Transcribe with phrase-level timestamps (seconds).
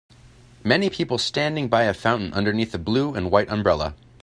[0.63, 3.93] Many people standing by a fountain underneath a blue and white umbrella.